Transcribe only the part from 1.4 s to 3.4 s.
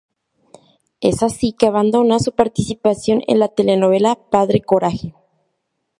que abandona su participación en